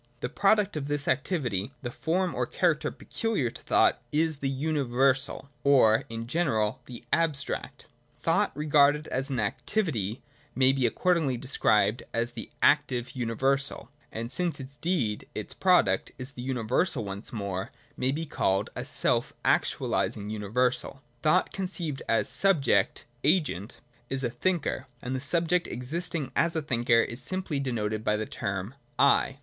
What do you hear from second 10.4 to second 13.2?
[20 activity, may be accordingly described as the active